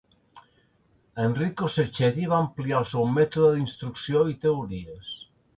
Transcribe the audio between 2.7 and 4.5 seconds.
el seu mètode d'instrucció i